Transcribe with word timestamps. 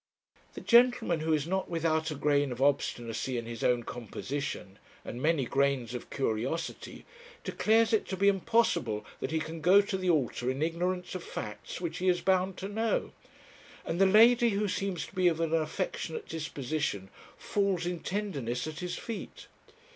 'The 0.55 0.61
gentleman, 0.61 1.19
who 1.19 1.31
is 1.31 1.45
not 1.45 1.69
without 1.69 2.09
a 2.09 2.15
grain 2.15 2.51
of 2.51 2.59
obstinacy 2.59 3.37
in 3.37 3.45
his 3.45 3.63
own 3.63 3.83
composition 3.83 4.79
and 5.05 5.21
many 5.21 5.45
grains 5.45 5.93
of 5.93 6.09
curiosity, 6.09 7.05
declares 7.43 7.93
it 7.93 8.07
to 8.07 8.17
be 8.17 8.27
impossible 8.27 9.05
that 9.19 9.29
he 9.29 9.37
can 9.39 9.61
go 9.61 9.79
to 9.79 9.97
the 9.99 10.09
altar 10.09 10.49
in 10.49 10.63
ignorance 10.63 11.13
of 11.13 11.23
facts 11.23 11.79
which 11.79 11.99
he 11.99 12.09
is 12.09 12.19
bound 12.19 12.57
to 12.57 12.67
know, 12.67 13.11
and 13.85 14.01
the 14.01 14.07
lady, 14.07 14.49
who 14.49 14.67
seems 14.67 15.05
to 15.05 15.13
be 15.13 15.27
of 15.27 15.39
an 15.39 15.53
affectionate 15.53 16.27
disposition, 16.27 17.11
falls 17.37 17.85
in 17.85 17.99
tenderness 17.99 18.65
at 18.65 18.79
his 18.79 18.97
feet. 18.97 19.45